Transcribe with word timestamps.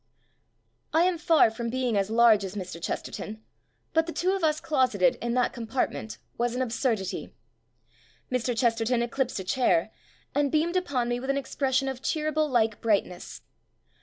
I 0.93 1.03
am 1.03 1.19
far 1.19 1.51
from 1.51 1.69
being 1.69 1.95
as 1.95 2.09
large 2.09 2.43
as 2.43 2.55
Mr. 2.55 2.81
Chesterton, 2.81 3.43
but 3.93 4.07
the 4.07 4.11
two 4.11 4.31
of 4.31 4.43
us 4.43 4.59
closeted 4.59 5.13
in 5.21 5.35
that 5.35 5.53
compartment 5.53 6.17
was 6.39 6.55
an 6.55 6.61
absurdity. 6.63 7.35
Mr. 8.31 8.57
Chesterton 8.57 9.03
eclipsed 9.03 9.39
a 9.39 9.43
chair, 9.43 9.91
and 10.33 10.51
beamed 10.51 10.75
upon 10.75 11.07
me 11.07 11.19
with 11.19 11.29
an 11.29 11.37
expression 11.37 11.87
of 11.87 12.01
Cheeryble 12.01 12.49
like 12.49 12.81
brightness. 12.81 13.43